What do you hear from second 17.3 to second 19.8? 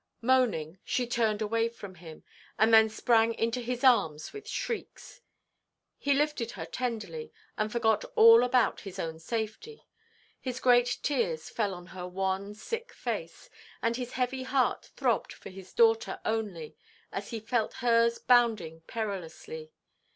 felt hers bounding perilously.